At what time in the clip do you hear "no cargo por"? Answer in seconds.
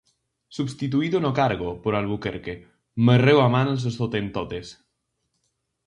1.21-1.93